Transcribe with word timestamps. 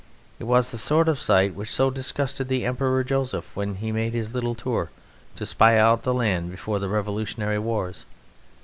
It 0.39 0.45
was 0.45 0.71
the 0.71 0.79
sort 0.79 1.07
of 1.07 1.21
sight 1.21 1.53
which 1.53 1.69
so 1.69 1.91
disgusted 1.91 2.47
the 2.47 2.65
Emperor 2.65 3.03
Joseph 3.03 3.55
when 3.55 3.75
he 3.75 3.91
made 3.91 4.13
his 4.15 4.33
little 4.33 4.55
tour 4.55 4.89
to 5.35 5.45
spy 5.45 5.77
out 5.77 6.01
the 6.01 6.11
land 6.15 6.49
before 6.49 6.79
the 6.79 6.89
Revolutionary 6.89 7.59
Wars. 7.59 8.07